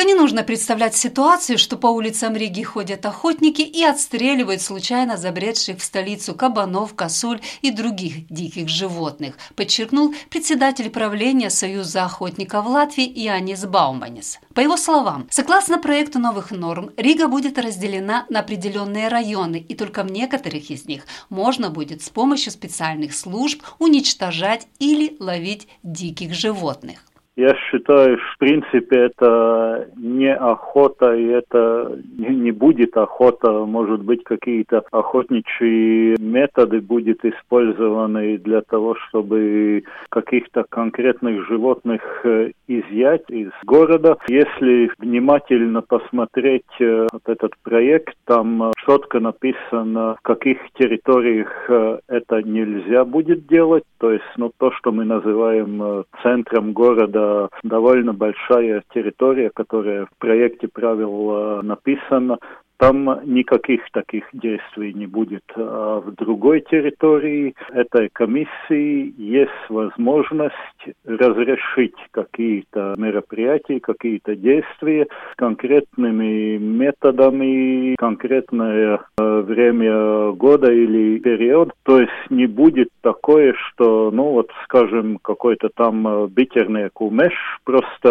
[0.00, 5.76] Только не нужно представлять ситуацию, что по улицам Риги ходят охотники и отстреливают случайно забредших
[5.76, 13.66] в столицу кабанов, косуль и других диких животных, подчеркнул председатель правления Союза охотников Латвии Янис
[13.66, 14.38] Бауманис.
[14.54, 20.02] По его словам, согласно проекту новых норм, Рига будет разделена на определенные районы, и только
[20.02, 27.04] в некоторых из них можно будет с помощью специальных служб уничтожать или ловить диких животных.
[27.40, 33.50] Я считаю, в принципе, это не охота, и это не будет охота.
[33.64, 43.24] Может быть, какие-то охотничьи методы будут использованы для того, чтобы каких-то конкретных животных э, изъять
[43.30, 44.18] из города.
[44.28, 51.48] Если внимательно посмотреть э, вот этот проект, там э, четко написано, в каких территориях
[52.06, 53.84] это нельзя будет делать.
[53.96, 57.29] То есть, ну, то, что мы называем центром города,
[57.62, 62.38] довольно большая территория, которая в проекте правил написана.
[62.80, 65.44] Там никаких таких действий не будет.
[65.54, 70.54] А в другой территории этой комиссии есть возможность
[71.04, 81.72] разрешить какие-то мероприятия, какие-то действия конкретными методами, конкретное э, время года или период.
[81.82, 88.08] То есть не будет такое, что, ну вот, скажем, какой-то там битерный кумеш просто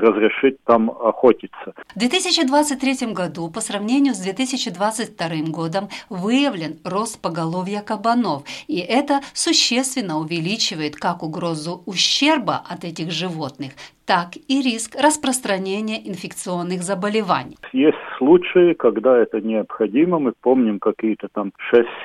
[0.00, 1.74] разрешить там охотиться.
[1.94, 9.20] В 2023 году по сравнению сравнению с 2022 годом выявлен рост поголовья кабанов, и это
[9.34, 13.72] существенно увеличивает как угрозу ущерба от этих животных,
[14.06, 17.56] так и риск распространения инфекционных заболеваний.
[17.72, 20.18] Есть случаи, когда это необходимо.
[20.18, 21.52] Мы помним какие-то там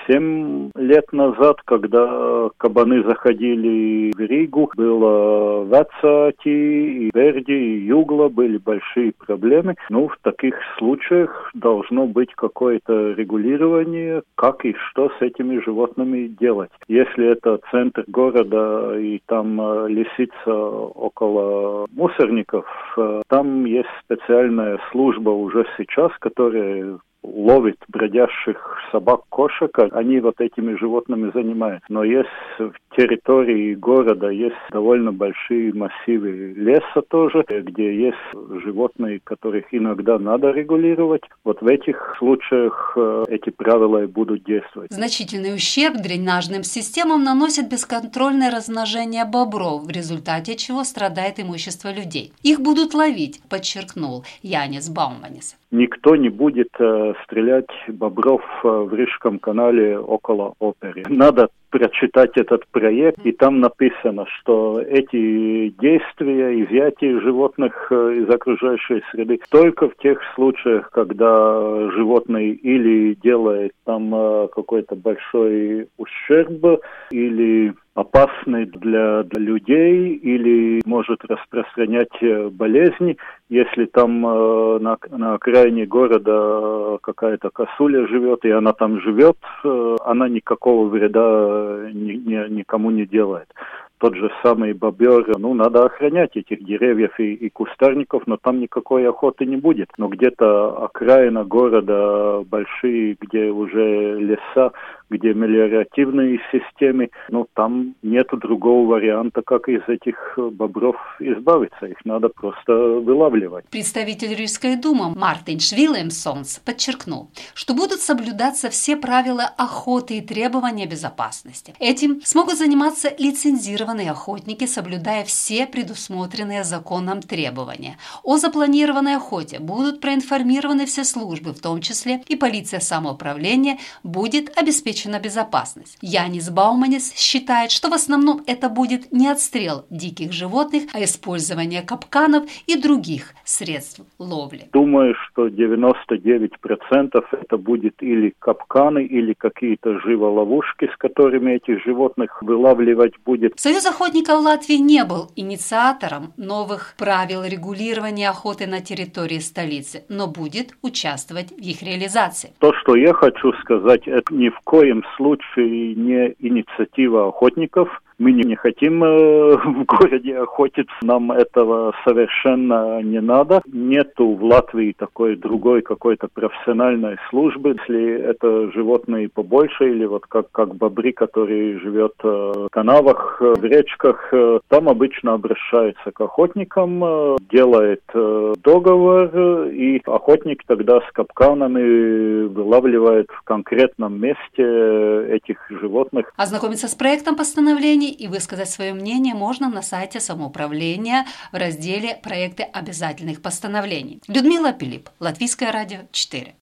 [0.09, 8.29] 6-7 лет назад, когда кабаны заходили в Ригу, было в Ацати, и Верди, и Югла,
[8.29, 9.75] были большие проблемы.
[9.89, 16.71] Ну, в таких случаях должно быть какое-то регулирование, как и что с этими животными делать.
[16.87, 22.65] Если это центр города и там э, лисица около мусорников.
[22.97, 30.75] Э, там есть специальная служба уже сейчас, которая ловит бродящих собак, кошек, они вот этими
[30.77, 31.85] животными занимаются.
[31.89, 39.65] Но есть в территории города есть довольно большие массивы леса тоже, где есть животные, которых
[39.71, 41.23] иногда надо регулировать.
[41.43, 44.91] Вот в этих случаях э, эти правила и будут действовать.
[44.91, 52.33] Значительный ущерб дренажным системам наносит бесконтрольное размножение бобров, в результате чего страдает имущество людей.
[52.43, 59.39] Их будут ловить, подчеркнул Янис Бауманис никто не будет э, стрелять бобров э, в Рижском
[59.39, 61.03] канале около оперы.
[61.07, 69.01] Надо прочитать этот проект, и там написано, что эти действия, изъятие животных э, из окружающей
[69.11, 74.11] среды только в тех случаях, когда животное или делает там
[74.53, 76.81] какой-то большой ущерб,
[77.11, 82.09] или опасный для, для людей или может распространять
[82.51, 83.17] болезни.
[83.51, 89.35] Если там э, на, на окраине города какая-то косуля живет, и она там живет,
[89.65, 93.53] э, она никакого вреда ни, ни, никому не делает
[94.01, 99.07] тот же самый бобер, ну, надо охранять этих деревьев и, и кустарников, но там никакой
[99.07, 99.89] охоты не будет.
[99.97, 104.71] Но где-то окраина города большие, где уже леса,
[105.11, 111.85] где мелиоративные системы, ну, там нет другого варианта, как из этих бобров избавиться.
[111.85, 113.65] Их надо просто вылавливать.
[113.69, 121.75] Представитель Рижской думы Мартин Швилемсонс подчеркнул, что будут соблюдаться все правила охоты и требования безопасности.
[121.79, 127.97] Этим смогут заниматься лицензированные охотники, соблюдая все предусмотренные законом требования.
[128.23, 134.91] О запланированной охоте будут проинформированы все службы, в том числе и полиция самоуправления будет обеспечена
[134.91, 135.97] обеспечена безопасность.
[136.01, 142.43] Янис Бауманис считает, что в основном это будет не отстрел диких животных, а использование капканов
[142.67, 144.69] и других средств ловли.
[144.73, 153.13] Думаю, что 99% это будет или капканы, или какие-то живоловушки, с которыми этих животных вылавливать
[153.25, 153.59] будет.
[153.59, 160.73] Союз охотников Латвии не был инициатором новых правил регулирования охоты на территории столицы, но будет
[160.81, 162.53] участвовать в их реализации.
[162.59, 168.55] То, что я хочу сказать, это ни в коем случае не инициатива охотников– Мы не
[168.55, 173.63] хотим э, в городе охотиться, нам этого совершенно не надо.
[173.65, 180.51] Нету в Латвии такой другой какой-то профессиональной службы, если это животные побольше или вот как,
[180.51, 184.31] как бобри, который живет э, в канавах, э, в речках,
[184.67, 194.21] там обычно обращается к охотникам, делает договор, и охотник тогда с капканами вылавливает в конкретном
[194.21, 196.31] месте этих животных.
[196.37, 202.63] Ознакомиться с проектом постановлений и высказать свое мнение можно на сайте самоуправления в разделе «Проекты
[202.63, 204.21] обязательных постановлений».
[204.27, 206.47] Людмила Пилип, Латвийское радио 4.